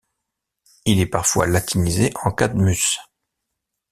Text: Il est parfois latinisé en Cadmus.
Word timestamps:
Il 0.85 0.99
est 0.99 1.05
parfois 1.05 1.45
latinisé 1.45 2.11
en 2.23 2.31
Cadmus. 2.31 2.97